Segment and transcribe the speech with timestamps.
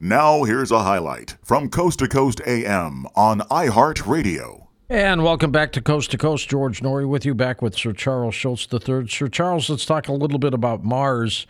[0.00, 4.66] Now, here's a highlight from Coast to Coast AM on iHeartRadio.
[4.88, 6.48] And welcome back to Coast to Coast.
[6.48, 9.08] George Noory with you, back with Sir Charles Shults III.
[9.08, 11.48] Sir Charles, let's talk a little bit about Mars.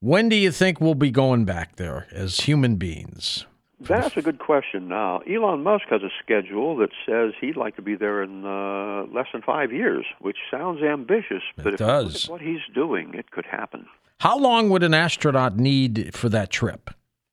[0.00, 3.44] When do you think we'll be going back there as human beings?
[3.78, 4.88] That's a good question.
[4.88, 9.04] Now, Elon Musk has a schedule that says he'd like to be there in uh,
[9.12, 12.04] less than five years, which sounds ambitious, It but if does.
[12.04, 13.86] you look at what he's doing, it could happen.
[14.20, 16.90] How long would an astronaut need for that trip?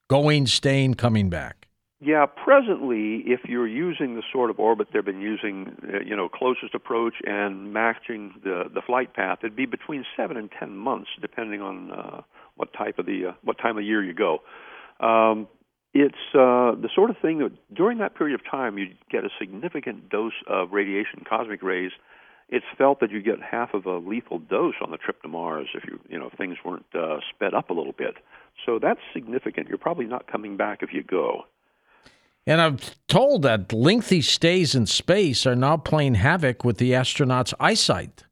[0.09, 1.67] Going, staying, coming back?
[2.01, 6.27] Yeah, presently, if you're using the sort of orbit they've been using, uh, you know,
[6.27, 11.09] closest approach and matching the the flight path, it'd be between seven and ten months,
[11.21, 12.21] depending on uh,
[12.55, 14.39] what type of the uh, what time of year you go.
[14.99, 15.47] Um,
[15.93, 19.29] it's uh, the sort of thing that during that period of time you get a
[19.39, 21.91] significant dose of radiation, cosmic rays.
[22.51, 25.67] It's felt that you get half of a lethal dose on the trip to Mars
[25.75, 28.15] if you you know if things weren't uh, sped up a little bit.
[28.65, 29.69] So that's significant.
[29.69, 31.43] You're probably not coming back if you go.
[32.47, 37.53] And I'm told that lengthy stays in space are now playing havoc with the astronauts'
[37.59, 38.23] eyesight.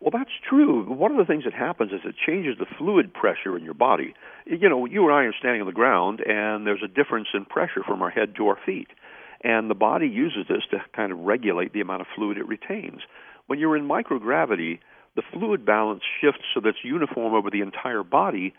[0.00, 0.84] Well, that's true.
[0.84, 4.14] One of the things that happens is it changes the fluid pressure in your body.
[4.46, 7.44] You know, you and I are standing on the ground, and there's a difference in
[7.46, 8.88] pressure from our head to our feet.
[9.42, 13.00] And the body uses this to kind of regulate the amount of fluid it retains.
[13.48, 14.78] When you're in microgravity,
[15.16, 18.54] the fluid balance shifts so that it's uniform over the entire body,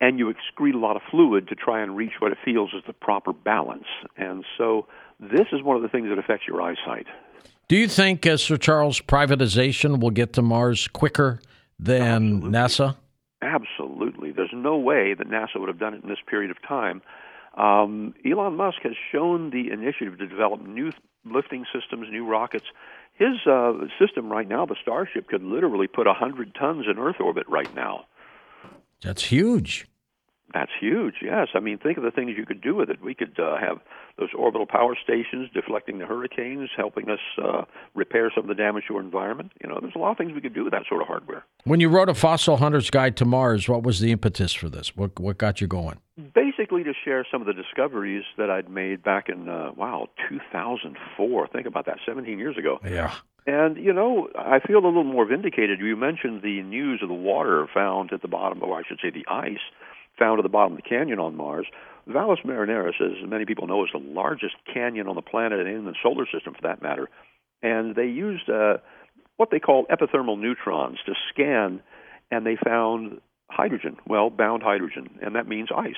[0.00, 2.82] and you excrete a lot of fluid to try and reach what it feels is
[2.86, 3.86] the proper balance.
[4.16, 4.86] And so
[5.18, 7.06] this is one of the things that affects your eyesight.
[7.68, 11.40] Do you think, uh, Sir Charles, privatization will get to Mars quicker
[11.78, 12.96] than NASA?
[13.40, 14.30] Absolutely.
[14.30, 17.00] There's no way that NASA would have done it in this period of time.
[17.56, 20.90] Um, Elon Musk has shown the initiative to develop new
[21.24, 22.66] lifting systems, new rockets.
[23.14, 27.48] His uh, system right now, the Starship, could literally put 100 tons in Earth orbit
[27.48, 28.06] right now.
[29.02, 29.86] That's huge.
[30.54, 31.48] That's huge, yes.
[31.54, 33.02] I mean, think of the things you could do with it.
[33.02, 33.80] We could uh, have
[34.18, 37.62] those orbital power stations deflecting the hurricanes, helping us uh,
[37.94, 39.50] repair some of the damage to our environment.
[39.60, 41.44] You know, there's a lot of things we could do with that sort of hardware.
[41.64, 44.96] When you wrote a Fossil Hunter's Guide to Mars, what was the impetus for this?
[44.96, 45.98] What what got you going?
[46.16, 51.48] Basically, to share some of the discoveries that I'd made back in, uh, wow, 2004.
[51.48, 52.78] Think about that, 17 years ago.
[52.84, 53.12] Yeah.
[53.46, 55.80] And, you know, I feel a little more vindicated.
[55.80, 59.10] You mentioned the news of the water found at the bottom, or I should say
[59.10, 59.58] the ice
[60.18, 61.66] found at the bottom of the canyon on Mars.
[62.06, 65.84] Valles Marineris, as many people know, is the largest canyon on the planet and in
[65.84, 67.08] the solar system for that matter.
[67.62, 68.78] And they used uh,
[69.36, 71.82] what they call epithermal neutrons to scan,
[72.30, 73.20] and they found
[73.50, 75.94] hydrogen, well, bound hydrogen, and that means ice.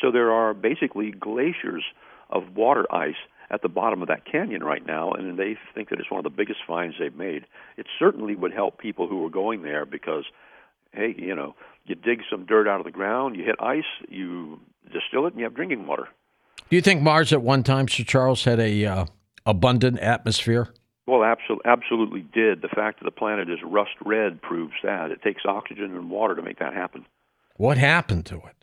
[0.00, 1.84] So there are basically glaciers
[2.30, 3.14] of water ice
[3.50, 6.24] at the bottom of that canyon right now, and they think that it's one of
[6.24, 7.44] the biggest finds they've made.
[7.76, 10.24] It certainly would help people who are going there because,
[10.94, 11.54] hey, you know,
[11.86, 14.60] you dig some dirt out of the ground, you hit ice, you
[14.92, 16.08] distill it, and you have drinking water.
[16.70, 19.04] Do you think Mars at one time, Sir Charles, had a uh,
[19.44, 20.72] abundant atmosphere?
[21.06, 22.62] Well, absolutely, absolutely did.
[22.62, 25.10] The fact that the planet is rust red proves that.
[25.10, 27.04] It takes oxygen and water to make that happen.
[27.56, 28.54] What happened to it?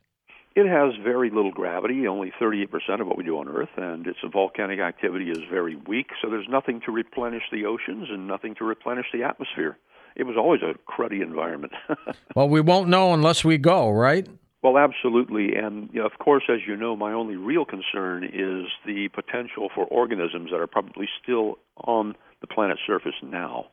[0.53, 2.67] It has very little gravity, only 38%
[2.99, 6.49] of what we do on Earth, and its volcanic activity is very weak, so there's
[6.49, 9.77] nothing to replenish the oceans and nothing to replenish the atmosphere.
[10.15, 11.73] It was always a cruddy environment.
[12.35, 14.27] Well, we won't know unless we go, right?
[14.63, 18.67] well, absolutely, and you know, of course, as you know, my only real concern is
[18.85, 23.67] the potential for organisms that are probably still on the planet's surface now.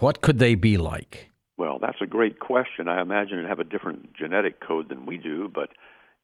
[0.00, 1.30] What could they be like?
[1.56, 2.88] Well, that's a great question.
[2.88, 5.70] I imagine it have a different genetic code than we do, but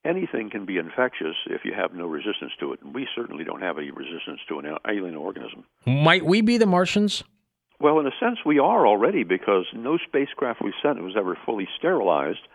[0.05, 2.81] anything can be infectious if you have no resistance to it.
[2.83, 5.65] And we certainly don't have any resistance to an alien organism.
[5.87, 7.23] Might we be the Martians?
[7.79, 11.69] Well, in a sense, we are already because no spacecraft we sent was ever fully
[11.77, 12.49] sterilized.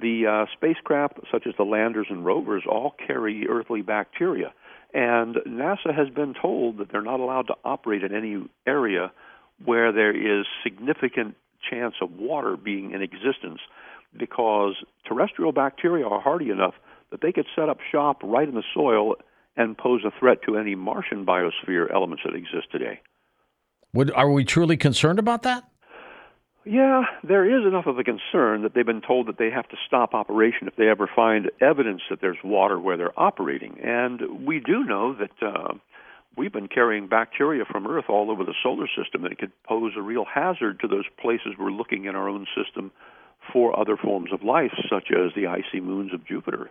[0.00, 4.52] The uh, spacecraft, such as the landers and rovers, all carry earthly bacteria.
[4.92, 9.10] And NASA has been told that they're not allowed to operate in any area
[9.64, 11.34] where there is significant
[11.68, 13.60] chance of water being in existence
[14.16, 14.74] because
[15.06, 16.74] terrestrial bacteria are hardy enough
[17.10, 19.14] that they could set up shop right in the soil
[19.56, 23.00] and pose a threat to any Martian biosphere elements that exist today.
[23.94, 25.64] Would, are we truly concerned about that?
[26.64, 29.76] Yeah, there is enough of a concern that they've been told that they have to
[29.86, 33.78] stop operation if they ever find evidence that there's water where they're operating.
[33.82, 35.74] And we do know that uh,
[36.36, 40.02] we've been carrying bacteria from Earth all over the solar system, it could pose a
[40.02, 42.92] real hazard to those places we're looking in our own system
[43.52, 46.70] for other forms of life, such as the icy moons of Jupiter.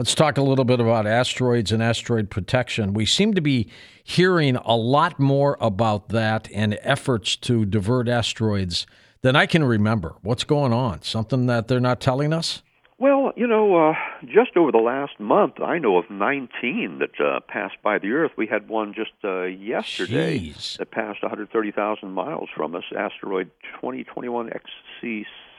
[0.00, 2.94] Let's talk a little bit about asteroids and asteroid protection.
[2.94, 3.68] We seem to be
[4.02, 8.86] hearing a lot more about that and efforts to divert asteroids
[9.20, 10.14] than I can remember.
[10.22, 11.02] What's going on?
[11.02, 12.62] Something that they're not telling us?
[12.96, 13.94] Well, you know, uh,
[14.24, 18.30] just over the last month, I know of 19 that uh, passed by the Earth.
[18.38, 20.78] We had one just uh, yesterday Jeez.
[20.78, 24.48] that passed 130,000 miles from us, asteroid 2021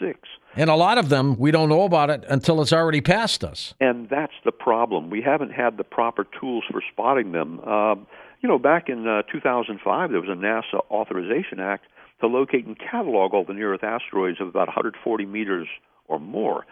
[0.02, 0.16] XC6.
[0.56, 3.74] And a lot of them, we don't know about it until it's already past us.
[3.80, 5.10] And that's the problem.
[5.10, 7.60] We haven't had the proper tools for spotting them.
[7.62, 8.08] Um,
[8.42, 11.86] you know, back in uh, 2005, there was a NASA Authorization Act
[12.20, 15.68] to locate and catalog all the near Earth asteroids of about 140 meters
[16.08, 16.66] or more.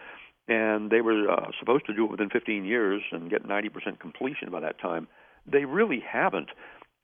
[0.47, 4.49] And they were uh, supposed to do it within 15 years and get 90% completion
[4.51, 5.07] by that time.
[5.49, 6.49] They really haven't.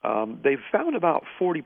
[0.04, 1.64] Um, they've found about 40%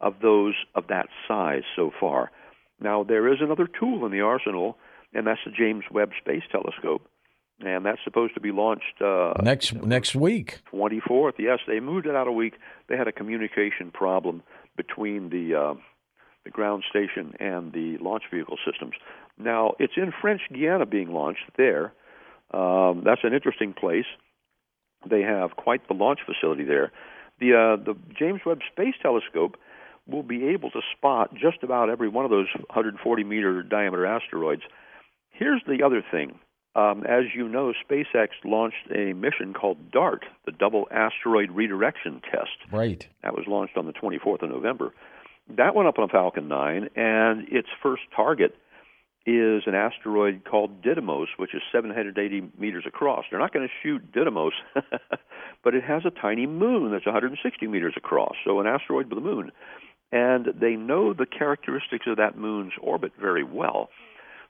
[0.00, 2.30] of those of that size so far.
[2.80, 4.76] Now, there is another tool in the arsenal,
[5.12, 7.06] and that's the James Webb Space Telescope
[7.62, 10.60] and that's supposed to be launched uh, next next week.
[10.72, 11.34] 24th.
[11.38, 12.54] Yes, they moved it out a week.
[12.88, 14.42] They had a communication problem
[14.76, 15.74] between the uh,
[16.44, 18.94] the ground station and the launch vehicle systems.
[19.38, 21.92] Now it's in French Guiana being launched there.
[22.52, 24.06] Um, that's an interesting place.
[25.08, 26.92] They have quite the launch facility there.
[27.40, 29.56] The uh, the James Webb Space Telescope
[30.06, 34.62] will be able to spot just about every one of those 140 meter diameter asteroids.
[35.30, 36.38] Here's the other thing
[36.76, 42.72] um, as you know, SpaceX launched a mission called DART, the Double Asteroid Redirection Test.
[42.72, 43.06] Right.
[43.22, 44.92] That was launched on the 24th of November.
[45.56, 48.54] That went up on Falcon 9, and its first target
[49.26, 53.24] is an asteroid called Didymos, which is 780 meters across.
[53.30, 54.52] They're not going to shoot Didymos,
[55.64, 59.20] but it has a tiny moon that's 160 meters across, so an asteroid with a
[59.20, 59.50] moon.
[60.12, 63.90] And they know the characteristics of that moon's orbit very well.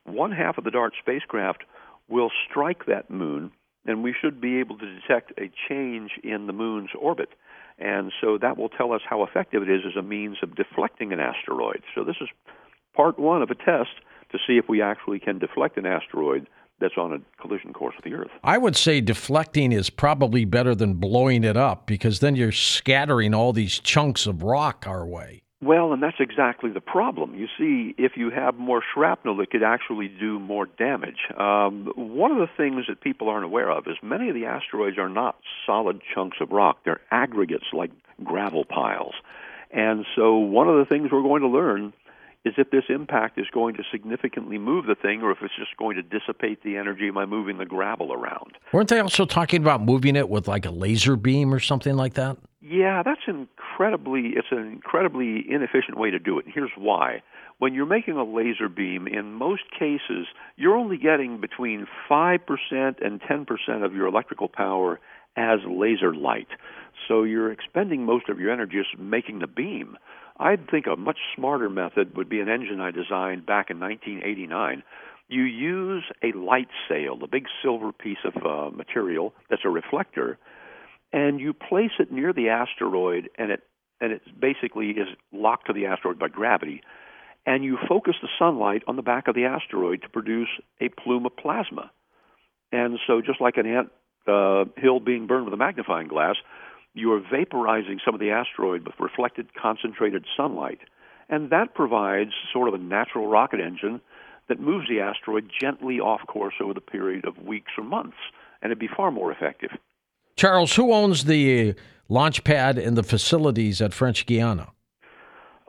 [0.04, 1.64] One half of the DART spacecraft
[2.08, 3.52] will strike that moon,
[3.86, 7.28] and we should be able to detect a change in the moon's orbit.
[7.78, 11.12] And so that will tell us how effective it is as a means of deflecting
[11.12, 11.82] an asteroid.
[11.94, 12.28] So this is
[12.94, 13.90] part one of a test
[14.32, 16.46] to see if we actually can deflect an asteroid
[16.80, 18.30] that's on a collision course with the Earth.
[18.42, 23.34] I would say deflecting is probably better than blowing it up because then you're scattering
[23.34, 25.42] all these chunks of rock our way.
[25.62, 27.34] Well, and that's exactly the problem.
[27.34, 31.18] You see, if you have more shrapnel, it could actually do more damage.
[31.36, 34.96] Um, one of the things that people aren't aware of is many of the asteroids
[34.96, 35.36] are not
[35.66, 37.90] solid chunks of rock, they're aggregates like
[38.24, 39.14] gravel piles.
[39.70, 41.92] And so, one of the things we're going to learn
[42.44, 45.76] is if this impact is going to significantly move the thing or if it's just
[45.76, 48.56] going to dissipate the energy by moving the gravel around.
[48.72, 52.14] Weren't they also talking about moving it with like a laser beam or something like
[52.14, 52.38] that?
[52.62, 56.44] Yeah, that's incredibly it's an incredibly inefficient way to do it.
[56.46, 57.22] Here's why.
[57.58, 60.26] When you're making a laser beam, in most cases,
[60.56, 62.38] you're only getting between 5%
[62.70, 65.00] and 10% of your electrical power
[65.36, 66.48] as laser light.
[67.08, 69.96] So you're expending most of your energy just making the beam.
[70.38, 74.82] I'd think a much smarter method would be an engine I designed back in 1989.
[75.28, 80.38] You use a light sail, a big silver piece of uh, material that's a reflector,
[81.12, 83.62] and you place it near the asteroid, and it
[84.00, 86.82] and it basically is locked to the asteroid by gravity.
[87.46, 90.48] And you focus the sunlight on the back of the asteroid to produce
[90.80, 91.90] a plume of plasma.
[92.72, 93.88] And so, just like an ant
[94.26, 96.36] uh, hill being burned with a magnifying glass,
[96.94, 100.80] you are vaporizing some of the asteroid with reflected concentrated sunlight.
[101.28, 104.00] And that provides sort of a natural rocket engine
[104.48, 108.16] that moves the asteroid gently off course over the period of weeks or months.
[108.60, 109.70] And it'd be far more effective.
[110.40, 111.75] Charles, who owns the
[112.09, 114.68] launch pad and the facilities at French Guiana?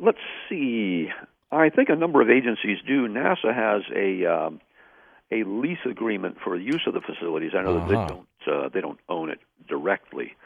[0.01, 1.09] Let's see.
[1.51, 3.05] I think a number of agencies do.
[3.09, 4.61] NASA has a um,
[5.29, 7.51] a lease agreement for use of the facilities.
[7.53, 7.87] I know uh-huh.
[7.89, 10.37] that they don't uh, they don't own it directly.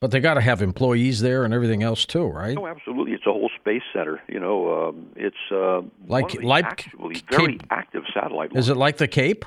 [0.00, 2.58] But they got to have employees there and everything else too, right?
[2.58, 3.12] Oh, absolutely!
[3.14, 4.20] It's a whole space center.
[4.28, 8.54] You know, um, it's uh, like like actually very active satellite.
[8.54, 9.46] Is it like the Cape?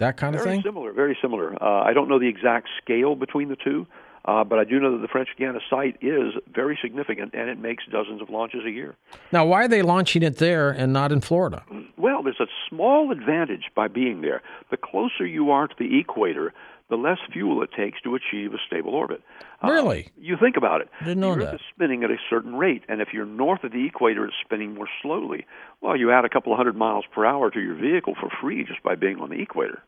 [0.00, 0.62] That kind very of thing?
[0.62, 1.54] similar, very similar.
[1.62, 3.86] Uh, I don't know the exact scale between the two,
[4.24, 7.58] uh, but I do know that the French Guiana site is very significant, and it
[7.58, 8.94] makes dozens of launches a year.
[9.30, 11.64] Now, why are they launching it there and not in Florida?
[11.96, 14.42] Well, there's a small advantage by being there.
[14.70, 16.52] The closer you are to the equator,
[16.88, 19.22] the less fuel it takes to achieve a stable orbit.
[19.62, 20.06] Really?
[20.06, 20.88] Uh, you think about it.
[21.00, 21.54] Didn't know the that.
[21.54, 24.34] Earth is spinning at a certain rate, and if you're north of the equator, it's
[24.44, 25.46] spinning more slowly.
[25.80, 28.64] Well, you add a couple of hundred miles per hour to your vehicle for free
[28.64, 29.82] just by being on the equator.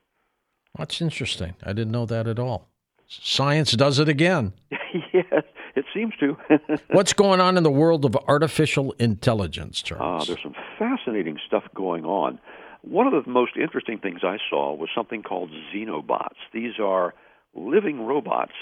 [0.79, 1.55] That's interesting.
[1.63, 2.69] I didn't know that at all.
[3.07, 4.55] Science does it again.
[5.13, 5.45] yes,
[5.77, 6.37] it seems to.
[6.93, 10.27] What's going on in the world of artificial intelligence, Charles?
[10.27, 12.39] there's some fascinating stuff going on.
[12.83, 16.37] One of the most interesting things I saw was something called xenobots.
[16.53, 17.15] These are
[17.55, 18.53] living robots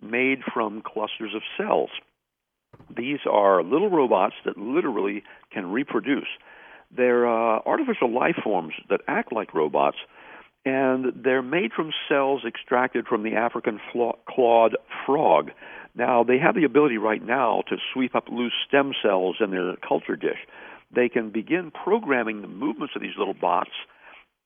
[0.00, 1.90] made from clusters of cells.
[2.96, 5.22] These are little robots that literally
[5.52, 6.28] can reproduce.
[6.96, 9.98] They're uh, artificial life forms that act like robots,
[10.64, 13.80] and they're made from cells extracted from the African
[14.28, 15.50] clawed frog.
[15.94, 19.76] Now, they have the ability right now to sweep up loose stem cells in their
[19.76, 20.38] culture dish.
[20.94, 23.70] They can begin programming the movements of these little bots,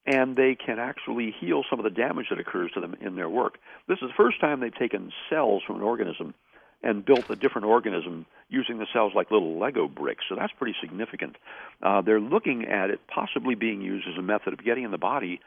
[0.06, 3.28] and they can actually heal some of the damage that occurs to them in their
[3.28, 3.58] work.
[3.88, 6.34] This is the first time they've taken cells from an organism
[6.82, 10.24] and built a different organism using the cells like little Lego bricks.
[10.28, 11.36] So that's pretty significant.
[11.80, 14.98] Uh, they're looking at it possibly being used as a method of getting in the
[14.98, 15.40] body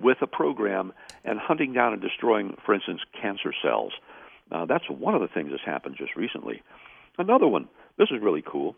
[0.00, 0.92] with a program
[1.24, 3.92] and hunting down and destroying, for instance, cancer cells.
[4.50, 6.62] Uh, that's one of the things that's happened just recently.
[7.18, 8.76] Another one, this is really cool.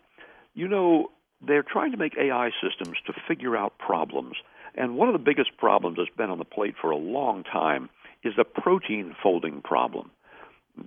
[0.53, 1.11] You know,
[1.45, 4.35] they're trying to make AI systems to figure out problems.
[4.75, 7.89] And one of the biggest problems that's been on the plate for a long time
[8.23, 10.11] is the protein folding problem.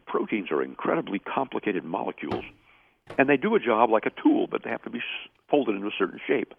[0.07, 2.45] Proteins are incredibly complicated molecules,
[3.19, 5.01] and they do a job like a tool, but they have to be
[5.51, 6.55] folded into a certain shape.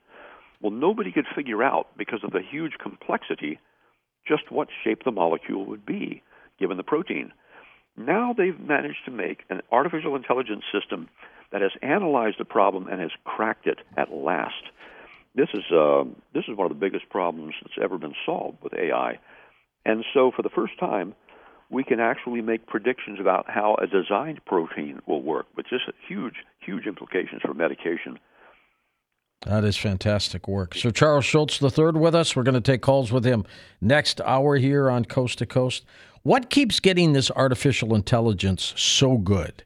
[0.63, 3.59] Well, nobody could figure out, because of the huge complexity,
[4.25, 6.23] just what shape the molecule would be
[6.57, 7.33] given the protein.
[7.97, 11.09] Now they've managed to make an artificial intelligence system
[11.51, 14.63] that has analyzed the problem and has cracked it at last.
[15.35, 18.73] This is uh, this is one of the biggest problems that's ever been solved with
[18.73, 19.19] AI,
[19.83, 21.13] and so for the first time,
[21.69, 26.35] we can actually make predictions about how a designed protein will work, which is huge,
[26.59, 28.19] huge implications for medication
[29.45, 30.75] that is fantastic work.
[30.75, 32.35] So, Charles Shults III with us.
[32.35, 33.45] We're going to take calls with him
[33.81, 35.85] next hour here on Coast to Coast.
[36.23, 39.63] What keeps getting this artificial intelligence so good?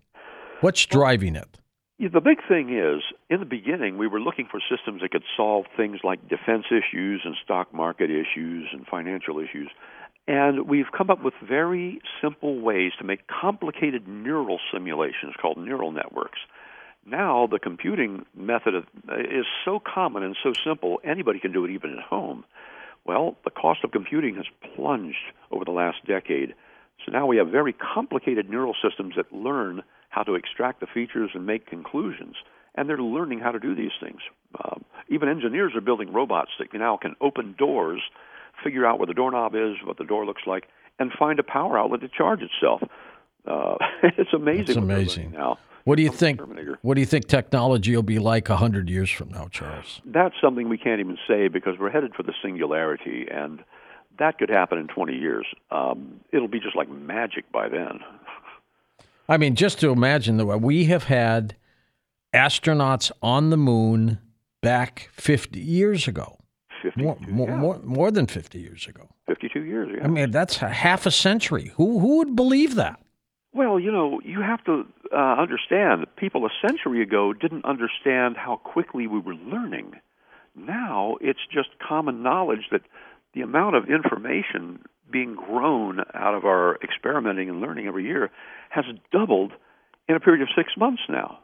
[0.62, 1.57] What's driving it?
[2.00, 5.65] The big thing is, in the beginning, we were looking for systems that could solve
[5.75, 9.69] things like defense issues and stock market issues and financial issues.
[10.27, 15.91] And we've come up with very simple ways to make complicated neural simulations called neural
[15.91, 16.39] networks.
[17.10, 21.72] Now the computing method of, is so common and so simple, anybody can do it
[21.72, 22.44] even at home.
[23.06, 24.46] Well, the cost of computing has
[24.76, 26.54] plunged over the last decade.
[27.06, 31.32] So now we have very complicated neural systems that learn how to extract the features
[31.34, 32.36] and make conclusions.
[32.76, 34.20] And they're learning how to do these things.
[34.64, 38.02] Um, even engineers are building robots that now can open doors,
[38.64, 40.68] figure out where the doorknob is, what the door looks like,
[41.00, 42.82] and find a power outlet to charge itself.
[43.46, 43.78] Uh,
[44.18, 44.62] it's amazing.
[44.62, 45.58] It's amazing now.
[45.88, 46.39] What do you think?
[46.39, 46.77] Terminator.
[46.82, 50.01] What do you think technology will be like a hundred years from now, Charles?
[50.06, 53.63] That's something we can't even say because we're headed for the singularity, and
[54.20, 55.46] that could happen in 20 years.
[55.72, 58.01] Um, it'll be just like magic by then.
[59.29, 61.56] I mean, just to imagine that we have had
[62.36, 64.20] astronauts on the moon
[64.62, 66.38] back 50 years ago.
[66.84, 67.56] 52, more, more, yeah.
[67.56, 69.08] more, more than 50 years ago.
[69.27, 70.03] 52 years, yeah.
[70.03, 71.72] I mean, that's a half a century.
[71.77, 73.00] Who, who would believe that?
[73.58, 78.38] Well, you know, you have to uh, understand that people a century ago didn't understand
[78.38, 79.94] how quickly we were learning.
[80.56, 82.82] Now it's just common knowledge that
[83.34, 88.30] the amount of information being grown out of our experimenting and learning every year
[88.70, 89.54] has doubled
[90.08, 91.40] in a period of six months now.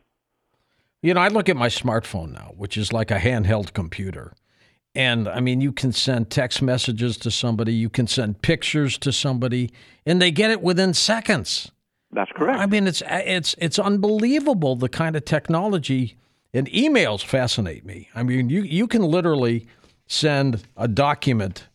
[1.01, 4.33] You know, I look at my smartphone now, which is like a handheld computer.
[4.93, 9.11] And I mean, you can send text messages to somebody, you can send pictures to
[9.11, 9.71] somebody,
[10.05, 11.71] and they get it within seconds.
[12.13, 12.59] That's correct.
[12.59, 16.15] I mean, it's it's it's unbelievable the kind of technology
[16.53, 18.09] and emails fascinate me.
[18.15, 19.67] I mean, you you can literally
[20.07, 21.67] send a document.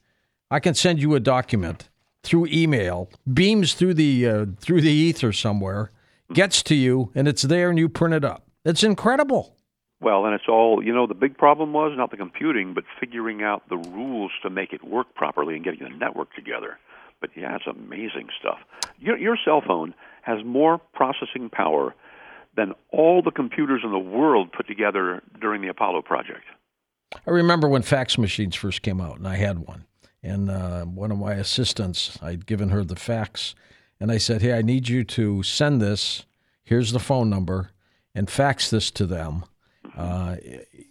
[0.51, 1.89] I can send you a document
[2.23, 5.91] through email, beams through the uh, through the ether somewhere,
[6.33, 8.45] gets to you, and it's there, and you print it up.
[8.65, 9.57] It's incredible.
[10.01, 13.43] Well, and it's all, you know, the big problem was not the computing, but figuring
[13.43, 16.79] out the rules to make it work properly and getting the network together.
[17.21, 18.59] But yeah, it's amazing stuff.
[19.01, 19.95] Your, your cell phone
[20.29, 21.95] has more processing power
[22.55, 26.45] than all the computers in the world put together during the Apollo project.
[27.27, 29.87] I remember when fax machines first came out, and I had one.
[30.23, 33.55] And uh, one of my assistants, I'd given her the fax,
[33.99, 36.27] and I said, Hey, I need you to send this.
[36.63, 37.71] Here's the phone number,
[38.15, 39.47] and fax this to them.
[39.97, 40.37] Uh,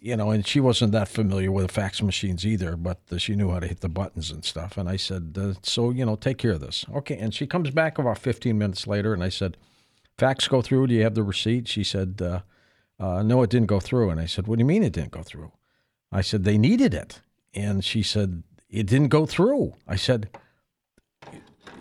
[0.01, 3.51] you know, and she wasn't that familiar with the fax machines either, but she knew
[3.51, 4.77] how to hit the buttons and stuff.
[4.77, 6.86] And I said, uh, so, you know, take care of this.
[6.94, 7.17] Okay.
[7.17, 9.58] And she comes back about 15 minutes later, and I said,
[10.17, 10.88] fax go through?
[10.88, 11.67] Do you have the receipt?
[11.67, 12.41] She said, uh,
[13.00, 14.10] uh, no, it didn't go through.
[14.10, 15.51] And I said, what do you mean it didn't go through?
[16.12, 17.22] I said, they needed it.
[17.53, 19.74] And she said, it didn't go through.
[19.88, 20.29] I said,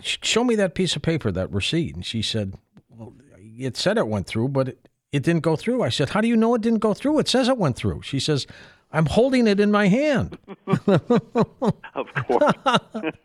[0.01, 1.95] show me that piece of paper, that receipt.
[1.95, 2.53] And she said,
[2.89, 5.83] well, it said it went through, but it, it didn't go through.
[5.83, 7.19] I said, How do you know it didn't go through?
[7.19, 8.01] It says it went through.
[8.01, 8.47] She says,
[8.91, 10.37] I'm holding it in my hand.
[10.87, 12.53] of course.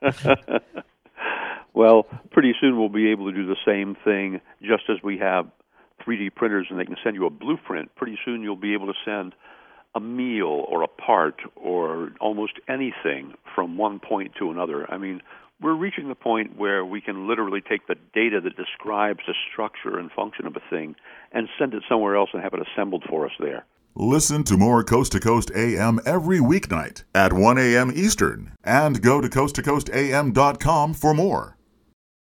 [1.74, 5.46] well, pretty soon we'll be able to do the same thing just as we have
[6.04, 7.94] 3D printers and they can send you a blueprint.
[7.94, 9.34] Pretty soon you'll be able to send
[9.94, 14.90] a meal or a part or almost anything from one point to another.
[14.90, 15.22] I mean,
[15.62, 19.98] we're reaching the point where we can literally take the data that describes the structure
[19.98, 20.94] and function of a thing
[21.32, 23.64] and send it somewhere else and have it assembled for us there.
[23.94, 27.92] Listen to more Coast to Coast AM every weeknight at 1 a.m.
[27.94, 31.56] Eastern and go to coasttocoastam.com for more.